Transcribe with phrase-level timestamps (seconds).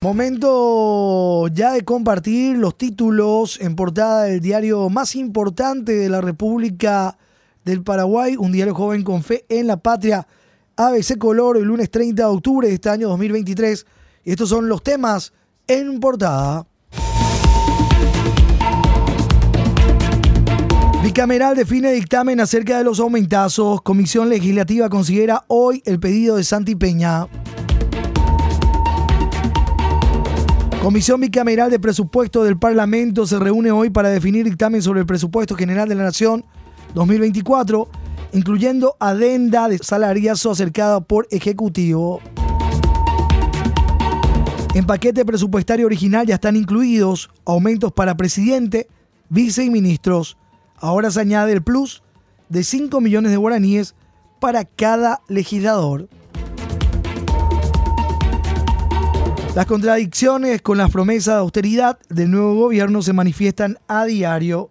[0.00, 7.18] Momento ya de compartir los títulos en portada del diario más importante de la República
[7.64, 10.24] del Paraguay, un diario joven con fe en la patria,
[10.76, 13.86] ABC Color, el lunes 30 de octubre de este año 2023.
[14.22, 15.32] Y estos son los temas
[15.66, 16.64] en portada.
[21.02, 23.82] Bicameral define dictamen acerca de los aumentazos.
[23.82, 27.26] Comisión Legislativa considera hoy el pedido de Santi Peña.
[30.88, 35.54] Comisión Bicameral de Presupuesto del Parlamento se reúne hoy para definir dictamen sobre el presupuesto
[35.54, 36.46] general de la Nación
[36.94, 37.90] 2024,
[38.32, 42.22] incluyendo adenda de salariazo acercada por Ejecutivo.
[44.72, 48.88] En paquete presupuestario original ya están incluidos aumentos para presidente,
[49.28, 50.38] vice y ministros.
[50.78, 52.02] Ahora se añade el plus
[52.48, 53.94] de 5 millones de guaraníes
[54.40, 56.08] para cada legislador.
[59.58, 64.70] Las contradicciones con las promesas de austeridad del nuevo gobierno se manifiestan a diario,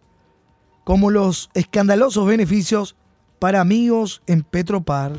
[0.85, 2.95] como los escandalosos beneficios
[3.37, 5.11] para amigos en Petropar.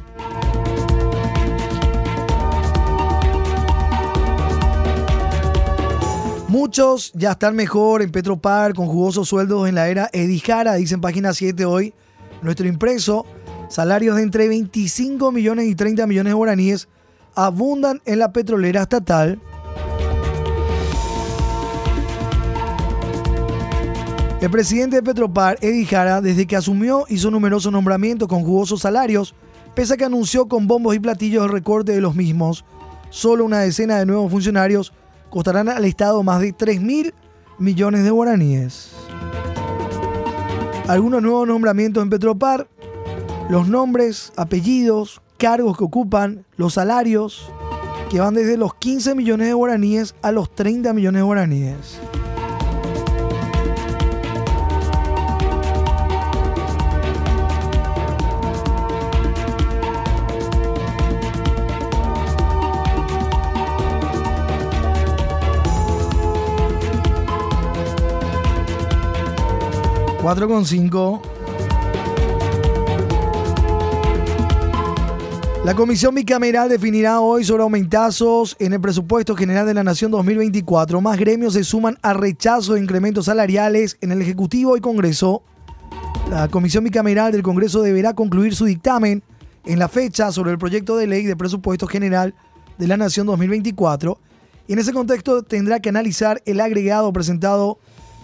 [6.48, 11.03] Muchos ya están mejor en Petropar con jugosos sueldos en la era Edijara, dice en
[11.03, 11.92] página 7 hoy
[12.41, 13.27] nuestro impreso.
[13.69, 16.89] Salarios de entre 25 millones y 30 millones de guaraníes
[17.35, 19.39] abundan en la petrolera estatal.
[24.41, 29.34] El presidente de Petropar, Eddie Jara, desde que asumió hizo numerosos nombramientos con jugosos salarios,
[29.75, 32.64] pese a que anunció con bombos y platillos el recorte de los mismos.
[33.11, 34.92] Solo una decena de nuevos funcionarios
[35.28, 37.14] costarán al Estado más de 3 mil
[37.58, 38.92] millones de guaraníes.
[40.86, 42.69] Algunos nuevos nombramientos en Petropar,
[43.50, 47.50] los nombres, apellidos, cargos que ocupan, los salarios,
[48.08, 51.98] que van desde los 15 millones de guaraníes a los 30 millones de guaraníes.
[70.36, 71.22] Con 5.
[75.64, 81.00] La Comisión Bicameral definirá hoy sobre aumentazos en el presupuesto general de la Nación 2024.
[81.00, 85.42] Más gremios se suman a rechazo de incrementos salariales en el Ejecutivo y Congreso.
[86.30, 89.22] La Comisión Bicameral del Congreso deberá concluir su dictamen
[89.64, 92.34] en la fecha sobre el proyecto de ley de presupuesto general
[92.77, 94.18] de la Nación 2024
[94.66, 97.78] y en ese contexto tendrá que analizar el agregado presentado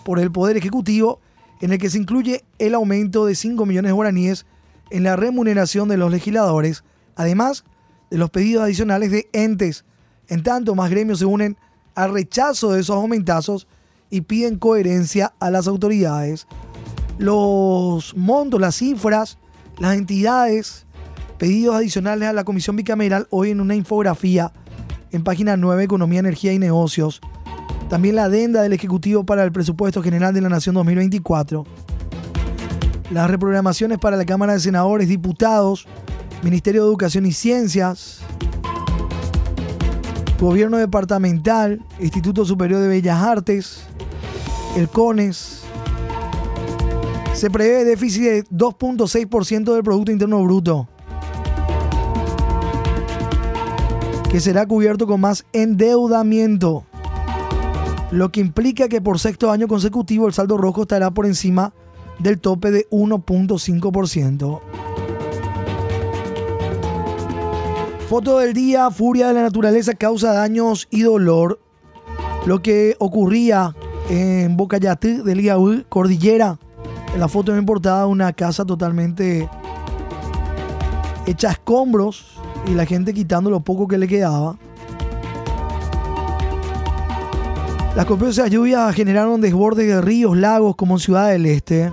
[0.05, 1.21] por el Poder Ejecutivo
[1.65, 4.45] en el que se incluye el aumento de 5 millones de guaraníes
[4.91, 6.85] en la remuneración de los legisladores,
[7.17, 7.65] además
[8.11, 9.87] de los pedidos adicionales de entes.
[10.29, 11.57] En tanto, más gremios se unen
[11.95, 13.67] al rechazo de esos aumentazos
[14.11, 16.47] y piden coherencia a las autoridades.
[17.17, 19.39] Los montos, las cifras,
[19.79, 20.85] las entidades,
[21.39, 24.53] pedidos adicionales a la Comisión Bicameral hoy en una infografía
[25.13, 27.23] en página 9, Economía, Energía y Negocios.
[27.89, 31.65] También la adenda del Ejecutivo para el Presupuesto General de la Nación 2024.
[33.11, 35.87] Las reprogramaciones para la Cámara de Senadores, Diputados,
[36.43, 38.21] Ministerio de Educación y Ciencias,
[40.41, 43.83] Gobierno Departamental, Instituto Superior de Bellas Artes,
[44.77, 45.63] el CONES.
[47.35, 50.89] Se prevé déficit de 2.6% del Producto Interno Bruto,
[54.31, 56.87] que será cubierto con más endeudamiento
[58.15, 61.73] lo que implica que por sexto año consecutivo el saldo rojo estará por encima
[62.21, 64.61] del tope de 1.5%.
[68.09, 71.61] Foto del día, furia de la naturaleza causa daños y dolor.
[72.47, 73.75] Lo que ocurría
[74.09, 76.59] en Bocayatí del Iaú, Cordillera.
[77.15, 79.49] En la foto me importaba una casa totalmente
[81.27, 82.37] hecha escombros
[82.67, 84.57] y la gente quitando lo poco que le quedaba.
[87.97, 91.93] Las copiosas lluvias generaron desbordes de ríos, lagos como en Ciudad del Este.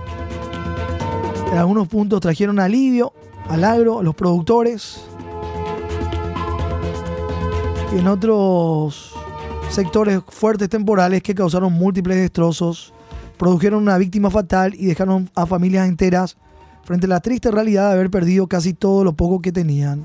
[1.52, 3.12] En algunos puntos trajeron alivio
[3.48, 5.04] al agro, los productores.
[7.94, 9.14] Y en otros
[9.70, 12.92] sectores fuertes temporales que causaron múltiples destrozos,
[13.38, 16.36] produjeron una víctima fatal y dejaron a familias enteras
[16.82, 20.04] frente a la triste realidad de haber perdido casi todo lo poco que tenían.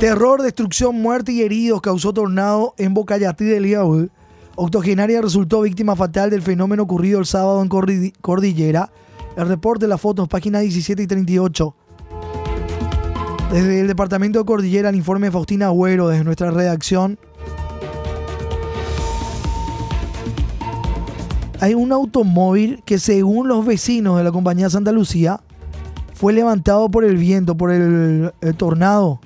[0.00, 4.08] Terror, destrucción, muerte y heridos causó tornado en Bocayatí del Iaú.
[4.56, 8.90] Octogenaria resultó víctima fatal del fenómeno ocurrido el sábado en Cordillera.
[9.36, 11.74] El reporte las fotos, páginas 17 y 38.
[13.52, 17.18] Desde el departamento de Cordillera, el informe de Faustina Agüero, desde nuestra redacción.
[21.60, 25.42] Hay un automóvil que según los vecinos de la compañía Santa Lucía
[26.14, 29.20] fue levantado por el viento, por el tornado.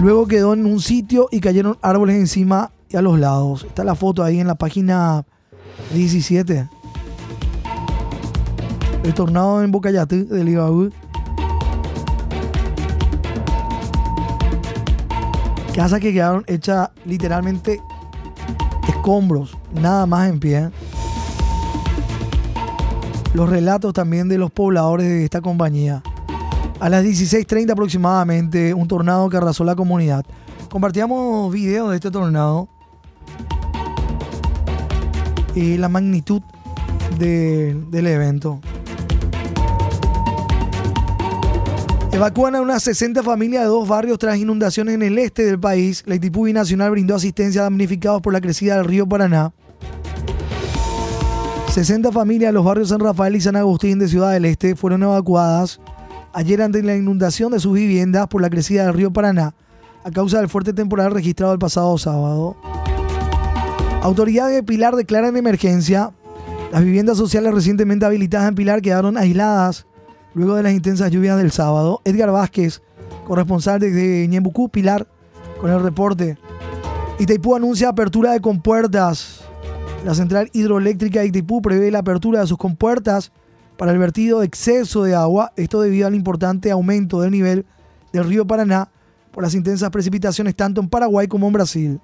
[0.00, 3.64] Luego quedó en un sitio y cayeron árboles encima y a los lados.
[3.64, 5.24] Está la foto ahí en la página
[5.94, 6.68] 17.
[9.04, 10.90] El tornado en Bocayate del Ibaú.
[15.74, 17.80] Casas que quedaron hechas literalmente
[18.88, 20.70] escombros, nada más en pie.
[23.32, 26.02] Los relatos también de los pobladores de esta compañía.
[26.82, 30.26] A las 16.30 aproximadamente, un tornado que arrasó la comunidad.
[30.68, 32.68] Compartíamos videos de este tornado
[35.54, 36.42] y la magnitud
[37.20, 38.60] del evento.
[42.10, 46.02] Evacúan a unas 60 familias de dos barrios tras inundaciones en el este del país.
[46.04, 49.52] La ITIPU Nacional brindó asistencia a damnificados por la crecida del río Paraná.
[51.68, 55.04] 60 familias de los barrios San Rafael y San Agustín de Ciudad del Este fueron
[55.04, 55.80] evacuadas
[56.32, 59.54] ayer ante la inundación de sus viviendas por la crecida del río Paraná
[60.04, 62.56] a causa del fuerte temporal registrado el pasado sábado.
[64.02, 66.10] Autoridades de Pilar declaran emergencia.
[66.72, 69.86] Las viviendas sociales recientemente habilitadas en Pilar quedaron aisladas
[70.34, 72.00] luego de las intensas lluvias del sábado.
[72.04, 72.82] Edgar Vázquez,
[73.26, 75.06] corresponsal desde Ñembucú, Pilar,
[75.60, 76.38] con el reporte.
[77.18, 79.42] Itaipú anuncia apertura de compuertas.
[80.04, 83.30] La central hidroeléctrica de Itaipú prevé la apertura de sus compuertas
[83.82, 87.66] para el vertido de exceso de agua, esto debido al importante aumento del nivel
[88.12, 88.88] del río Paraná
[89.32, 92.00] por las intensas precipitaciones tanto en Paraguay como en Brasil.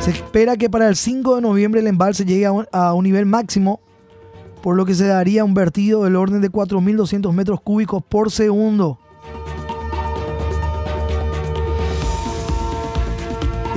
[0.00, 3.78] Se espera que para el 5 de noviembre el embalse llegue a un, nivel máximo,
[4.64, 8.98] por lo que se daría un vertido del orden de 4.200 metros cúbicos por segundo.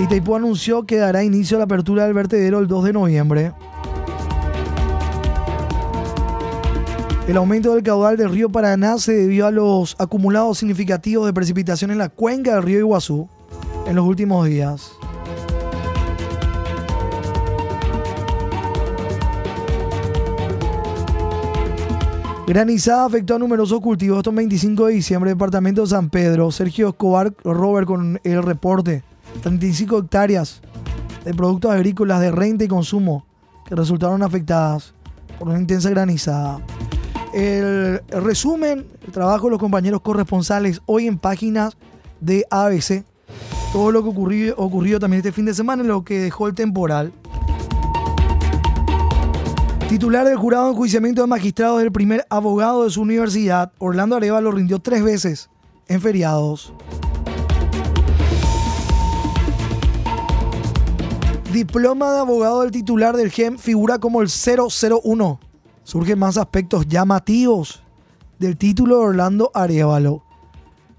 [0.02, 3.52] Itaipú anunció que dará inicio a la apertura del vertedero el 2 de noviembre.
[7.28, 11.92] El aumento del caudal del río Paraná se debió a los acumulados significativos de precipitación
[11.92, 13.28] en la cuenca del río Iguazú
[13.86, 14.94] en los últimos días.
[22.48, 26.52] Granizada afectó a numerosos cultivos estos 25 de diciembre, departamento de San Pedro.
[26.52, 29.04] Sergio Escobar Robert con el reporte.
[29.42, 30.62] 35 hectáreas
[31.24, 33.26] de productos agrícolas de renta y consumo
[33.66, 34.94] que resultaron afectadas
[35.38, 36.60] por una intensa granizada.
[37.34, 41.78] El, resumen, el trabajo de los compañeros corresponsales hoy en páginas
[42.20, 43.06] de ABC.
[43.72, 47.14] Todo lo que ocurrió, ocurrió también este fin de semana, lo que dejó el temporal.
[49.88, 54.42] Titular del jurado de enjuiciamiento de magistrados del primer abogado de su universidad, Orlando Areva
[54.42, 55.50] lo rindió tres veces
[55.88, 56.74] en feriados.
[61.52, 65.40] Diploma de abogado del titular del GEM figura como el 001.
[65.84, 67.82] Surgen más aspectos llamativos
[68.38, 70.24] del título de Orlando Arevalo.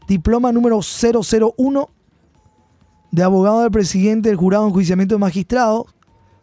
[0.08, 1.88] Diploma número 001
[3.12, 5.84] de abogado del presidente del jurado de enjuiciamiento de magistrados,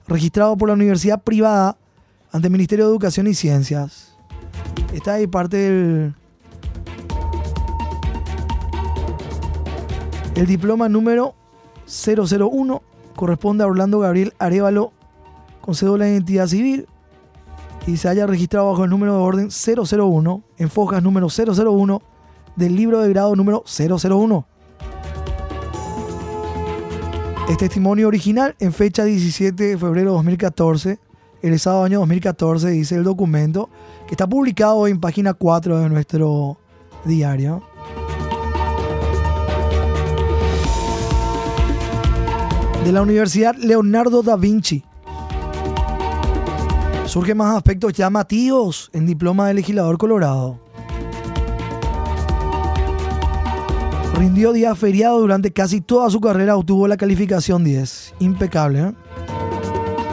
[0.07, 1.77] registrado por la universidad privada
[2.31, 4.15] ante el Ministerio de Educación y Ciencias.
[4.93, 6.15] Está ahí parte del...
[10.33, 11.35] El diploma número
[11.87, 12.81] 001
[13.17, 14.93] corresponde a Orlando Gabriel Arevalo
[15.59, 16.87] con cédula de identidad civil
[17.85, 22.01] y se haya registrado bajo el número de orden 001 en fojas número 001
[22.55, 24.47] del libro de grado número 001.
[27.49, 30.99] El testimonio original en fecha 17 de febrero de 2014
[31.41, 33.69] el sábado año 2014, dice el documento,
[34.07, 36.57] que está publicado en página 4 de nuestro
[37.05, 37.63] diario.
[42.87, 44.81] De la Universidad Leonardo da Vinci.
[47.05, 50.57] Surgen más aspectos llamativos en diploma de legislador colorado.
[54.15, 58.13] Rindió día feriado durante casi toda su carrera, obtuvo la calificación 10.
[58.19, 58.93] Impecable, ¿eh?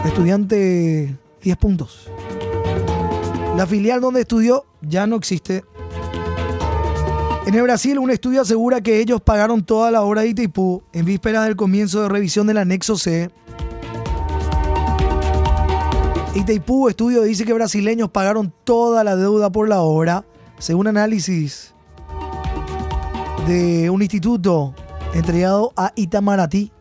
[0.06, 2.10] Estudiante 10 puntos.
[3.56, 5.62] La filial donde estudió ya no existe.
[7.46, 11.04] En el Brasil, un estudio asegura que ellos pagaron toda la obra de Itaipú en
[11.04, 13.30] vísperas del comienzo de revisión del anexo C.
[16.34, 20.24] Itaipú Estudio dice que brasileños pagaron toda la deuda por la obra,
[20.58, 21.74] según análisis
[23.46, 24.74] de un instituto
[25.12, 26.72] entregado a Itamaraty.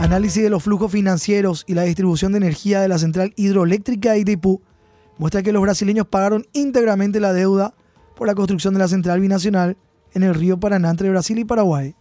[0.00, 4.18] Análisis de los flujos financieros y la distribución de energía de la central hidroeléctrica de
[4.18, 4.60] Itaipú
[5.18, 7.74] muestra que los brasileños pagaron íntegramente la deuda
[8.18, 9.76] por la construcción de la central binacional
[10.12, 11.94] en el río Paraná entre Brasil y Paraguay.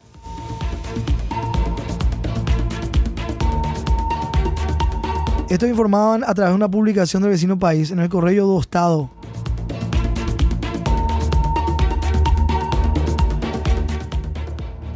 [5.48, 9.12] Esto informaban a través de una publicación del vecino país en el Correo do Estado.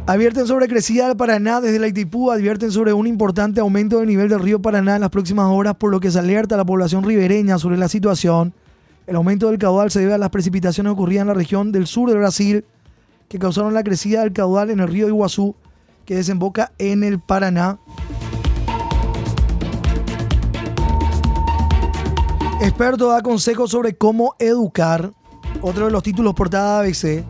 [0.04, 4.28] Advierten sobre crecida del Paraná desde la Itipú, advierten sobre un importante aumento del nivel
[4.28, 7.04] del río Paraná en las próximas horas, por lo que se alerta a la población
[7.04, 8.52] ribereña sobre la situación.
[9.12, 12.08] El aumento del caudal se debe a las precipitaciones ocurridas en la región del sur
[12.08, 12.64] de Brasil,
[13.28, 15.54] que causaron la crecida del caudal en el río Iguazú,
[16.06, 17.78] que desemboca en el Paraná.
[22.62, 25.12] Experto da consejos sobre cómo educar.
[25.60, 27.22] Otro de los títulos portada ABC.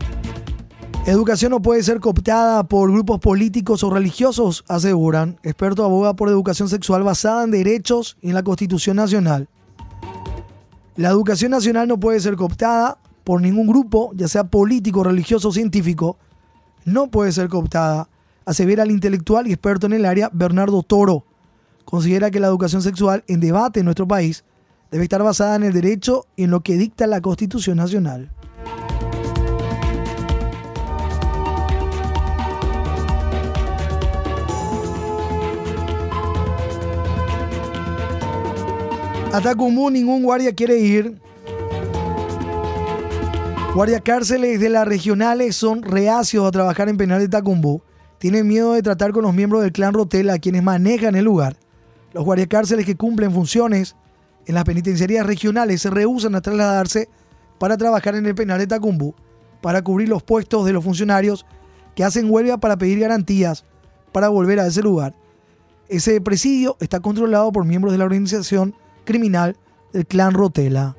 [1.05, 5.37] Educación no puede ser cooptada por grupos políticos o religiosos, aseguran.
[5.43, 9.49] Experto aboga por educación sexual basada en derechos y en la Constitución Nacional.
[10.95, 15.51] La educación nacional no puede ser cooptada por ningún grupo, ya sea político, religioso o
[15.51, 16.17] científico.
[16.85, 18.09] No puede ser cooptada,
[18.45, 21.25] asevera el intelectual y experto en el área Bernardo Toro.
[21.83, 24.43] Considera que la educación sexual en debate en nuestro país
[24.91, 28.29] debe estar basada en el derecho y en lo que dicta la Constitución Nacional.
[39.33, 39.41] A
[39.89, 41.19] ningún guardia quiere ir.
[43.73, 47.81] Guardia cárceles de las regionales son reacios a trabajar en penal de Tacumbú.
[48.19, 51.57] Tienen miedo de tratar con los miembros del clan Rotela, quienes manejan el lugar.
[52.13, 53.95] Los guardiacárceles que cumplen funciones
[54.45, 57.09] en las penitenciarías regionales se rehusan a trasladarse
[57.57, 59.15] para trabajar en el penal de Tacumbú,
[59.63, 61.47] para cubrir los puestos de los funcionarios
[61.95, 63.65] que hacen huelga para pedir garantías
[64.11, 65.15] para volver a ese lugar.
[65.89, 69.57] Ese presidio está controlado por miembros de la organización criminal
[69.91, 70.95] del clan Rotela.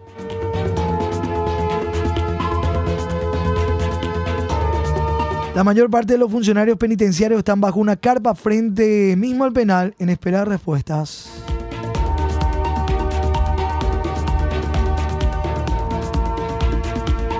[5.55, 9.95] La mayor parte de los funcionarios penitenciarios están bajo una carpa frente mismo al penal
[10.01, 11.31] en esperar respuestas.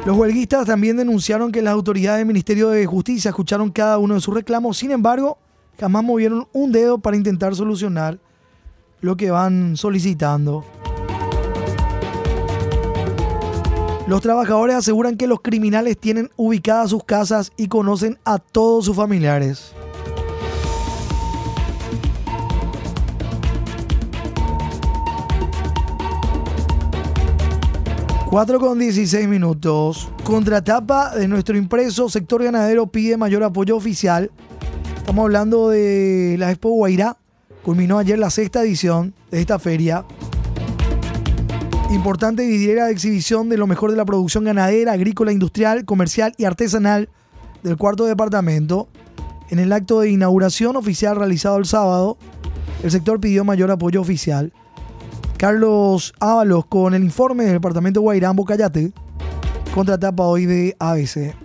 [0.07, 4.21] Los huelguistas también denunciaron que las autoridades del Ministerio de Justicia escucharon cada uno de
[4.21, 5.39] sus reclamos, sin embargo,
[5.81, 8.21] jamás movieron un dedo para intentar solucionar
[9.05, 10.65] lo que van solicitando.
[14.07, 18.97] Los trabajadores aseguran que los criminales tienen ubicadas sus casas y conocen a todos sus
[18.97, 19.75] familiares.
[28.31, 30.09] Cuatro con 16 minutos.
[30.25, 34.31] Contratapa de nuestro impreso, sector ganadero pide mayor apoyo oficial.
[34.97, 37.19] Estamos hablando de la Expo Guairá,
[37.65, 40.05] Culminó ayer la sexta edición de esta feria.
[41.91, 46.45] Importante vidriera de exhibición de lo mejor de la producción ganadera, agrícola, industrial, comercial y
[46.45, 47.09] artesanal
[47.63, 48.89] del cuarto departamento.
[49.49, 52.19] En el acto de inauguración oficial realizado el sábado,
[52.83, 54.53] el sector pidió mayor apoyo oficial.
[55.39, 58.93] Carlos Ábalos con el informe del departamento Guairambo Cayate,
[59.75, 61.44] contratapa hoy de ABC.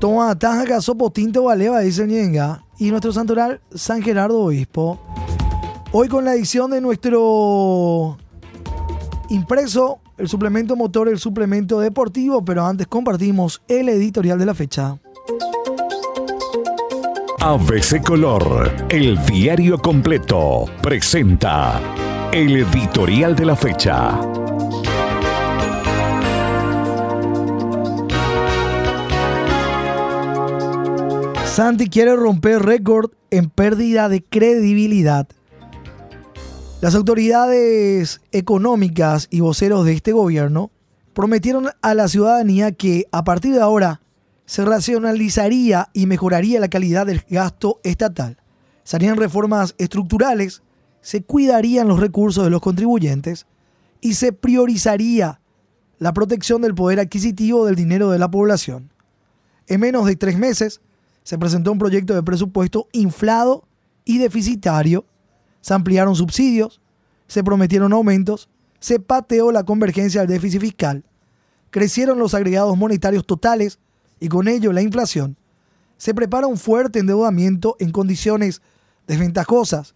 [0.00, 2.64] Toma Taja Sopotinto Valeva, dice Ñenga.
[2.78, 4.98] Y nuestro santoral, San Gerardo Obispo.
[5.92, 8.16] Hoy con la edición de nuestro
[9.28, 14.98] impreso, el suplemento motor, el suplemento deportivo, pero antes compartimos el editorial de la fecha.
[17.40, 21.78] ABC Color, el diario completo, presenta
[22.32, 24.18] el editorial de la fecha.
[31.50, 35.26] Santi quiere romper récord en pérdida de credibilidad.
[36.80, 40.70] Las autoridades económicas y voceros de este gobierno
[41.12, 44.00] prometieron a la ciudadanía que a partir de ahora
[44.46, 48.36] se racionalizaría y mejoraría la calidad del gasto estatal.
[48.84, 50.62] Se harían reformas estructurales,
[51.00, 53.46] se cuidarían los recursos de los contribuyentes
[54.00, 55.40] y se priorizaría
[55.98, 58.92] la protección del poder adquisitivo del dinero de la población.
[59.66, 60.80] En menos de tres meses,
[61.30, 63.62] se presentó un proyecto de presupuesto inflado
[64.04, 65.04] y deficitario,
[65.60, 66.80] se ampliaron subsidios,
[67.28, 68.48] se prometieron aumentos,
[68.80, 71.04] se pateó la convergencia del déficit fiscal,
[71.70, 73.78] crecieron los agregados monetarios totales
[74.18, 75.36] y con ello la inflación,
[75.98, 78.60] se prepara un fuerte endeudamiento en condiciones
[79.06, 79.94] desventajosas,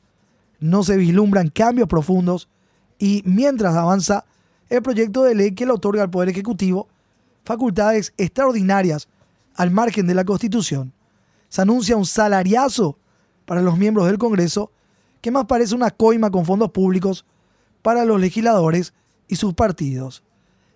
[0.60, 2.48] no se vislumbran cambios profundos
[2.96, 4.24] y mientras avanza
[4.68, 6.86] el proyecto de ley que le otorga al Poder Ejecutivo
[7.44, 9.08] facultades extraordinarias
[9.56, 10.92] al margen de la Constitución
[11.54, 12.98] Se anuncia un salariazo
[13.44, 14.72] para los miembros del Congreso,
[15.20, 17.24] que más parece una coima con fondos públicos
[17.80, 18.92] para los legisladores
[19.28, 20.24] y sus partidos.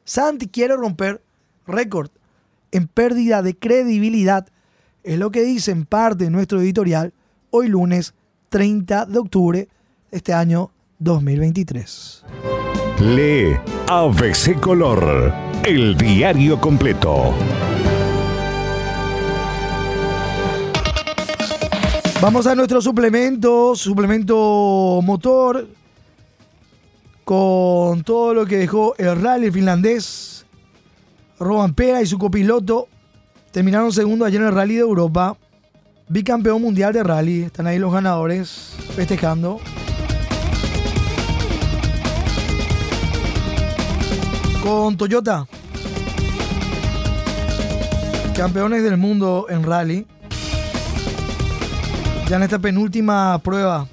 [0.05, 1.21] Santi quiere romper
[1.67, 2.11] récord
[2.71, 4.47] en pérdida de credibilidad,
[5.03, 7.13] es lo que dice en parte de nuestro editorial
[7.51, 8.15] hoy lunes
[8.51, 9.69] 30 de octubre
[10.13, 10.71] de este año
[11.01, 12.25] 2023.
[13.01, 13.57] Lee
[13.89, 17.35] ABC Color, el diario completo.
[22.21, 25.69] Vamos a nuestro suplemento, suplemento motor,
[27.23, 30.45] con todo lo que dejó el rally finlandés.
[31.39, 32.89] Roban Pera y su copiloto
[33.53, 35.37] terminaron segundo ayer en el rally de Europa.
[36.09, 37.45] Bicampeón mundial de rally.
[37.45, 39.61] Están ahí los ganadores festejando.
[44.65, 45.47] Con Toyota.
[48.35, 50.05] Campeones del mundo en rally.
[52.29, 53.87] Ya en esta penúltima prueba.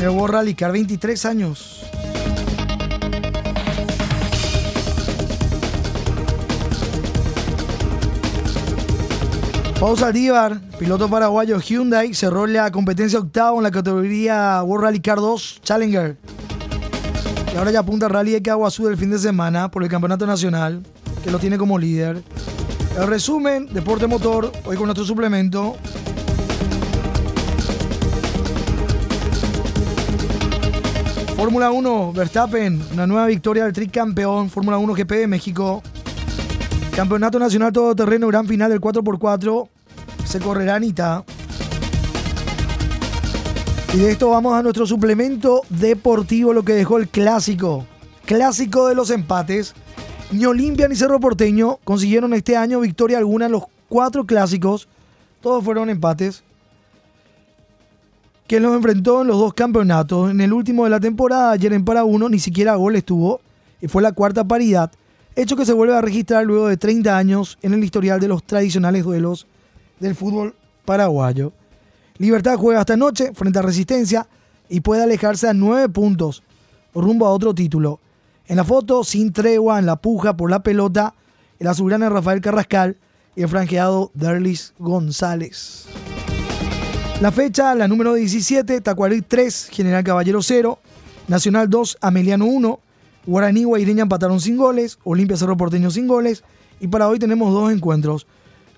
[0.00, 1.82] El World Rally Car, 23 años.
[9.80, 15.18] Pausa Saldívar, piloto paraguayo Hyundai, cerró la competencia octavo en la categoría World Rally Car
[15.18, 16.16] 2 Challenger.
[17.52, 20.24] Y ahora ya apunta al Rally de Caguazú del fin de semana por el Campeonato
[20.24, 20.84] Nacional
[21.22, 22.22] que lo tiene como líder.
[22.96, 25.76] El resumen, deporte motor, hoy con nuestro suplemento.
[31.36, 35.82] Fórmula 1, Verstappen, una nueva victoria del tricampeón, Fórmula 1 GP de México.
[36.96, 39.68] Campeonato Nacional Todoterreno, gran final del 4x4.
[40.24, 41.24] Se correrá Anita.
[43.94, 47.86] Y de esto vamos a nuestro suplemento deportivo, lo que dejó el clásico.
[48.26, 49.74] Clásico de los empates.
[50.30, 54.86] Ni Olimpia ni Cerro Porteño consiguieron este año victoria alguna en los cuatro clásicos.
[55.40, 56.42] Todos fueron empates.
[58.46, 60.30] Que los enfrentó en los dos campeonatos.
[60.30, 63.40] En el último de la temporada, ayer en para uno, ni siquiera gol estuvo.
[63.80, 64.92] Y fue la cuarta paridad.
[65.34, 68.44] Hecho que se vuelve a registrar luego de 30 años en el historial de los
[68.44, 69.46] tradicionales duelos
[69.98, 71.52] del fútbol paraguayo.
[72.18, 74.26] Libertad juega esta noche frente a Resistencia
[74.68, 76.42] y puede alejarse a nueve puntos
[76.94, 78.00] rumbo a otro título.
[78.48, 81.14] En la foto, sin tregua, en la puja por la pelota,
[81.58, 82.96] el azulgrana Rafael Carrascal
[83.36, 85.84] y el franqueado Derlis González.
[87.20, 90.78] La fecha, la número 17, Tacuarí 3, General Caballero 0,
[91.28, 92.80] Nacional 2, Ameliano 1,
[93.26, 96.42] Guaraní Guaireña empataron sin goles, Olimpia Cerro Porteño sin goles,
[96.80, 98.26] y para hoy tenemos dos encuentros.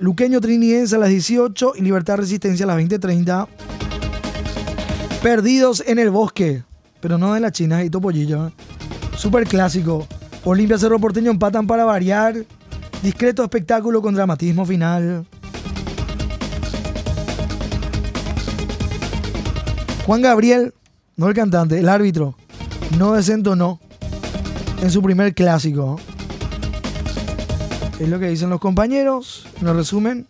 [0.01, 3.47] Luqueño Trinidense a las 18 y Libertad Resistencia a las 20.30.
[5.23, 6.65] Perdidos en el bosque,
[7.01, 8.49] pero no de la China y Topollillo.
[8.49, 8.51] ¿eh?
[9.21, 10.07] Super clásico.
[10.45, 12.37] Olimpia Cerro Porteño empatan para variar.
[13.03, 15.27] Discreto espectáculo con dramatismo final.
[20.07, 20.73] Juan Gabriel,
[21.17, 22.35] no el cantante, el árbitro,
[22.99, 23.79] no desentonó
[24.81, 26.01] en su primer clásico.
[27.99, 29.47] Es lo que dicen los compañeros.
[29.61, 30.29] Nos resumen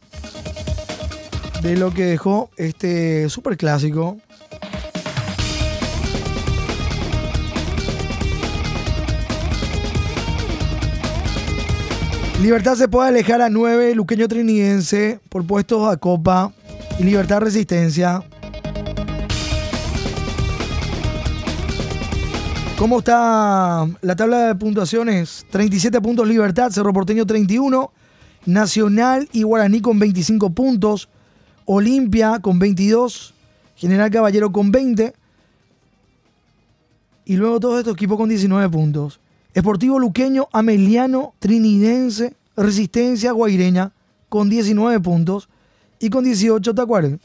[1.63, 4.17] de lo que dejó este super clásico.
[12.41, 16.55] Libertad se puede alejar a 9, Luqueño Trinidense por puestos a Copa
[16.99, 18.25] y Libertad Resistencia.
[22.79, 25.45] ¿Cómo está la tabla de puntuaciones?
[25.51, 27.93] 37 puntos Libertad, Cerro Porteño 31,
[28.47, 31.11] Nacional y Guaraní con 25 puntos,
[31.67, 33.35] Olimpia con 22,
[33.77, 35.13] General Caballero con 20
[37.27, 39.20] y luego todos estos equipos con 19 puntos.
[39.53, 43.93] Esportivo Luqueño, Ameliano, Trinidense, Resistencia Guaireña
[44.29, 45.49] con 19 puntos
[45.99, 47.19] y con 18 Tacuare.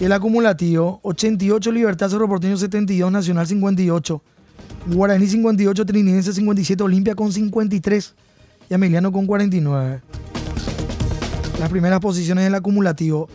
[0.00, 4.22] Y el acumulativo, 88 Libertad Cerro Porteño 72, Nacional 58,
[4.86, 8.14] Guaraní 58, Trinidense 57, Olimpia con 53
[8.70, 10.00] y Ameliano con 49.
[11.60, 13.28] Las primeras posiciones del acumulativo.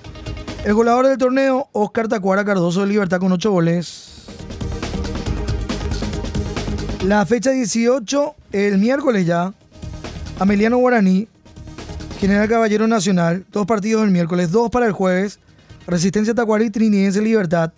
[0.65, 4.25] El goleador del torneo, Oscar Tacuara Cardoso de Libertad con 8 goles.
[7.05, 9.53] La fecha 18, el miércoles ya,
[10.37, 11.29] Ameliano Guaraní,
[12.19, 15.39] General Caballero Nacional, dos partidos el miércoles, dos para el jueves,
[15.87, 17.71] Resistencia Tacuarí, Trinidense Libertad.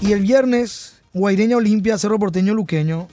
[0.00, 3.08] Y el viernes, Guaireña Olimpia, Cerro Porteño Luqueño.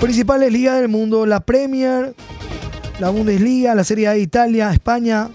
[0.00, 2.14] Principales ligas del mundo, la Premier,
[2.98, 5.28] la Bundesliga, la Serie A de Italia, España,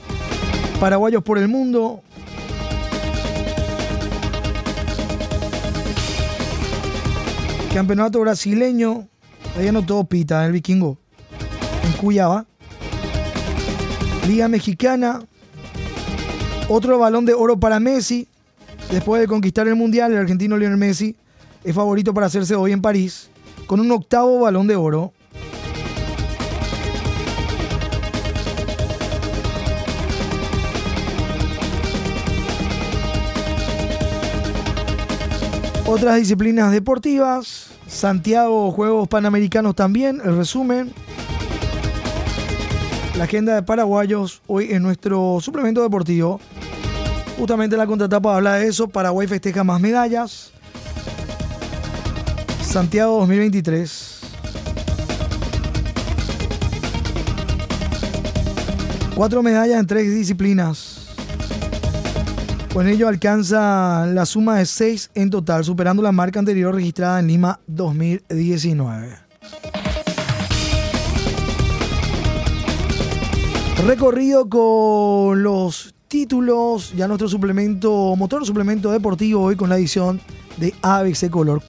[0.80, 2.02] Paraguayos por el mundo.
[7.74, 9.08] Campeonato brasileño.
[9.58, 10.98] Ahí anotó Pita, el vikingo.
[11.86, 12.46] En Cuyaba.
[14.28, 15.22] Liga Mexicana.
[16.70, 18.28] Otro balón de oro para Messi.
[18.92, 21.16] Después de conquistar el Mundial, el argentino Lionel Messi
[21.64, 23.30] es favorito para hacerse hoy en París
[23.68, 25.14] con un octavo balón de oro.
[35.92, 37.72] Otras disciplinas deportivas.
[37.88, 40.94] Santiago, Juegos Panamericanos también, el resumen.
[43.18, 46.40] La agenda de paraguayos hoy en nuestro suplemento deportivo.
[47.40, 48.88] Justamente la contratapa habla de eso.
[48.88, 50.52] Paraguay festeja más medallas.
[52.62, 54.20] Santiago 2023.
[59.16, 60.99] Cuatro medallas en tres disciplinas.
[62.74, 67.28] Con ello alcanza la suma de seis en total, superando la marca anterior registrada en
[67.28, 69.18] Lima 2019.
[73.88, 80.22] Recorrido con los títulos, ya nuestro suplemento, motor suplemento deportivo hoy con la edición
[80.58, 81.58] de ABC Color.